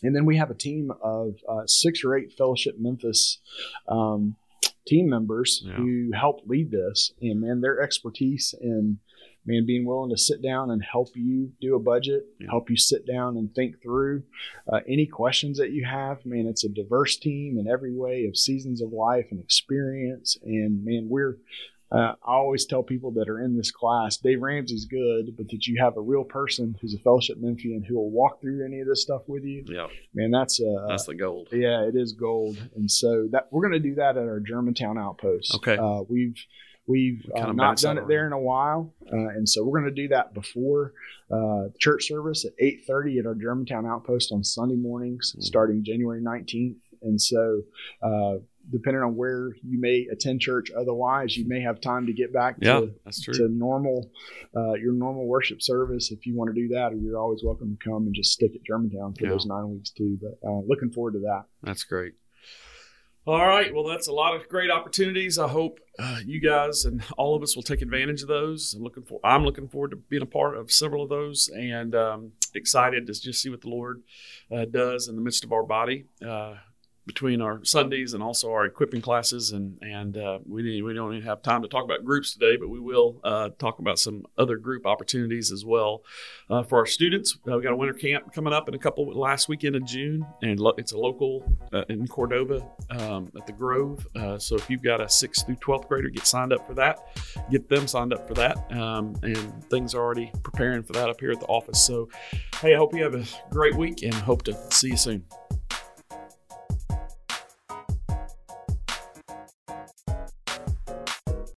And 0.02 0.14
then 0.14 0.26
we 0.26 0.37
have 0.37 0.50
a 0.50 0.54
team 0.54 0.92
of 1.02 1.37
uh, 1.49 1.66
six 1.66 2.04
or 2.04 2.16
eight 2.16 2.33
Fellowship 2.33 2.76
Memphis. 2.78 3.38
Um, 3.88 4.37
team 4.88 5.09
members 5.09 5.62
yeah. 5.64 5.75
who 5.75 6.11
help 6.12 6.40
lead 6.47 6.71
this 6.71 7.12
and 7.21 7.40
man 7.40 7.61
their 7.61 7.80
expertise 7.80 8.54
in 8.61 8.99
man 9.47 9.64
being 9.66 9.87
willing 9.87 10.11
to 10.11 10.16
sit 10.16 10.42
down 10.42 10.71
and 10.71 10.83
help 10.83 11.09
you 11.14 11.50
do 11.61 11.76
a 11.76 11.78
budget 11.78 12.26
yeah. 12.40 12.49
help 12.50 12.71
you 12.71 12.76
sit 12.76 13.07
down 13.07 13.37
and 13.37 13.54
think 13.54 13.80
through 13.83 14.23
uh, 14.73 14.80
any 14.88 15.07
questions 15.07 15.59
that 15.59 15.71
you 15.71 15.85
have 15.85 16.25
man 16.25 16.47
it's 16.47 16.64
a 16.64 16.68
diverse 16.68 17.16
team 17.16 17.59
in 17.59 17.68
every 17.68 17.95
way 17.95 18.25
of 18.26 18.37
seasons 18.37 18.83
of 18.83 18.92
life 18.92 19.26
and 19.30 19.40
experience 19.40 20.37
and 20.42 20.85
man 20.85 21.07
we're 21.09 21.38
uh, 21.90 22.14
I 22.23 22.33
always 22.33 22.66
tell 22.66 22.83
people 22.83 23.12
that 23.12 23.28
are 23.28 23.40
in 23.40 23.57
this 23.57 23.71
class, 23.71 24.18
Dave 24.18 24.42
Ramsey's 24.42 24.85
good, 24.85 25.37
but 25.37 25.49
that 25.49 25.66
you 25.66 25.80
have 25.83 25.97
a 25.97 26.00
real 26.00 26.25
person 26.25 26.76
who's 26.80 26.95
a 26.95 26.99
fellowship 26.99 27.38
Memphian 27.38 27.83
who 27.83 27.95
will 27.95 28.11
walk 28.11 28.40
through 28.40 28.64
any 28.64 28.80
of 28.80 28.87
this 28.87 29.02
stuff 29.02 29.23
with 29.26 29.45
you. 29.45 29.64
Yeah, 29.66 29.87
man, 30.12 30.30
that's 30.30 30.61
uh, 30.61 30.87
that's 30.87 31.07
the 31.07 31.14
gold. 31.14 31.49
Yeah, 31.50 31.85
it 31.85 31.97
is 31.97 32.12
gold, 32.12 32.59
and 32.76 32.90
so 32.90 33.28
that 33.33 33.49
we're 33.50 33.62
going 33.62 33.80
to 33.83 33.88
do 33.88 33.95
that 33.95 34.16
at 34.16 34.25
our 34.25 34.40
Germantown 34.40 34.99
outpost. 34.99 35.54
Okay, 35.57 35.78
uh, 35.78 36.02
we've 36.09 36.37
we've 36.87 37.25
uh, 37.35 37.52
not 37.52 37.78
done 37.78 37.97
it 37.97 38.07
there 38.07 38.26
in 38.26 38.35
a 38.35 38.38
while, 38.38 38.92
uh, 39.11 39.16
and 39.16 39.49
so 39.49 39.64
we're 39.64 39.80
going 39.80 39.95
to 39.95 40.02
do 40.02 40.09
that 40.09 40.35
before 40.35 40.92
uh, 41.30 41.68
church 41.78 42.07
service 42.07 42.45
at 42.45 42.52
eight 42.59 42.85
thirty 42.87 43.18
at 43.18 43.25
our 43.25 43.35
Germantown 43.35 43.87
outpost 43.87 44.30
on 44.30 44.45
Sunday 44.45 44.76
mornings, 44.76 45.33
mm-hmm. 45.33 45.42
starting 45.42 45.83
January 45.83 46.21
nineteenth, 46.21 46.76
and 47.00 47.18
so 47.18 47.62
uh, 48.02 48.35
depending 48.70 49.02
on 49.02 49.16
where 49.16 49.50
you 49.62 49.80
may 49.80 50.06
attend 50.10 50.40
church. 50.40 50.70
Otherwise, 50.76 51.37
you 51.37 51.46
may 51.46 51.60
have 51.60 51.80
time 51.80 52.06
to 52.06 52.12
get 52.12 52.32
back 52.32 52.56
yeah, 52.60 52.80
to, 52.80 52.94
that's 53.04 53.22
true. 53.22 53.34
to 53.34 53.48
normal 53.48 54.10
uh, 54.56 54.75
your 54.75 54.92
normal 54.92 55.26
worship 55.26 55.62
service 55.62 56.10
if 56.10 56.26
you 56.26 56.37
want 56.37 56.54
to 56.54 56.60
do 56.60 56.68
that, 56.75 56.92
or 56.92 56.96
you're 56.96 57.18
always 57.18 57.42
welcome 57.44 57.76
to 57.76 57.84
come 57.84 58.06
and 58.06 58.14
just 58.14 58.32
stick 58.32 58.54
at 58.54 58.62
Germantown 58.64 59.14
for 59.14 59.25
yeah. 59.25 59.30
those 59.30 59.46
nine 59.46 59.70
weeks 59.70 59.90
too. 59.90 60.18
But 60.20 60.48
uh, 60.48 60.60
looking 60.66 60.90
forward 60.90 61.12
to 61.12 61.20
that. 61.20 61.44
That's 61.62 61.84
great. 61.84 62.14
All 63.28 63.46
right. 63.46 63.75
Well, 63.75 63.84
that's 63.84 64.08
a 64.08 64.12
lot 64.12 64.34
of 64.34 64.48
great 64.48 64.70
opportunities. 64.70 65.38
I 65.38 65.48
hope 65.48 65.80
uh, 65.98 66.20
you 66.25 66.40
guys 66.40 66.87
and 66.87 67.04
all 67.18 67.37
of 67.37 67.42
us 67.42 67.54
will 67.54 67.62
take 67.62 67.82
advantage 67.82 68.22
of 68.22 68.28
those. 68.28 68.72
I'm 68.72 68.82
looking 68.82 69.02
for. 69.02 69.20
I'm 69.22 69.44
looking 69.44 69.68
forward 69.68 69.90
to 69.90 69.96
being 69.96 70.22
a 70.22 70.26
part 70.26 70.56
of 70.56 70.72
several 70.72 71.02
of 71.02 71.10
those, 71.10 71.50
and 71.54 71.94
um, 71.94 72.32
excited 72.54 73.06
to 73.06 73.12
just 73.12 73.42
see 73.42 73.50
what 73.50 73.60
the 73.60 73.68
Lord 73.68 74.02
uh, 74.50 74.64
does 74.64 75.08
in 75.08 75.16
the 75.16 75.20
midst 75.20 75.44
of 75.44 75.52
our 75.52 75.62
body. 75.62 76.06
Uh, 76.26 76.54
between 77.08 77.40
our 77.40 77.64
Sundays 77.64 78.12
and 78.14 78.22
also 78.22 78.52
our 78.52 78.66
equipping 78.66 79.00
classes, 79.00 79.50
and 79.50 79.78
and 79.82 80.16
uh, 80.16 80.38
we 80.46 80.80
we 80.82 80.94
don't 80.94 81.14
even 81.14 81.26
have 81.26 81.42
time 81.42 81.62
to 81.62 81.68
talk 81.68 81.82
about 81.82 82.04
groups 82.04 82.32
today, 82.34 82.56
but 82.56 82.68
we 82.68 82.78
will 82.78 83.18
uh, 83.24 83.48
talk 83.58 83.80
about 83.80 83.98
some 83.98 84.26
other 84.36 84.56
group 84.58 84.86
opportunities 84.86 85.50
as 85.50 85.64
well 85.64 86.04
uh, 86.50 86.62
for 86.62 86.78
our 86.78 86.86
students. 86.86 87.36
Uh, 87.50 87.56
we 87.56 87.62
got 87.62 87.72
a 87.72 87.76
winter 87.76 87.94
camp 87.94 88.32
coming 88.32 88.52
up 88.52 88.68
in 88.68 88.74
a 88.74 88.78
couple 88.78 89.10
last 89.18 89.48
weekend 89.48 89.74
of 89.74 89.84
June, 89.84 90.24
and 90.42 90.60
lo- 90.60 90.74
it's 90.76 90.92
a 90.92 90.98
local 90.98 91.42
uh, 91.72 91.82
in 91.88 92.06
Cordova 92.06 92.64
um, 92.90 93.32
at 93.36 93.46
the 93.46 93.52
Grove. 93.52 94.06
Uh, 94.14 94.38
so 94.38 94.54
if 94.54 94.68
you've 94.70 94.82
got 94.82 95.00
a 95.00 95.08
sixth 95.08 95.46
through 95.46 95.56
twelfth 95.56 95.88
grader, 95.88 96.10
get 96.10 96.26
signed 96.26 96.52
up 96.52 96.66
for 96.66 96.74
that. 96.74 96.98
Get 97.50 97.68
them 97.68 97.88
signed 97.88 98.12
up 98.12 98.28
for 98.28 98.34
that, 98.34 98.56
um, 98.70 99.16
and 99.22 99.64
things 99.70 99.94
are 99.94 100.02
already 100.02 100.30
preparing 100.42 100.82
for 100.82 100.92
that 100.92 101.08
up 101.08 101.18
here 101.18 101.32
at 101.32 101.40
the 101.40 101.46
office. 101.46 101.82
So, 101.82 102.10
hey, 102.60 102.74
I 102.74 102.76
hope 102.76 102.94
you 102.94 103.02
have 103.02 103.14
a 103.14 103.24
great 103.50 103.74
week 103.74 104.02
and 104.02 104.12
hope 104.12 104.42
to 104.42 104.54
see 104.70 104.90
you 104.90 104.98
soon. 104.98 105.24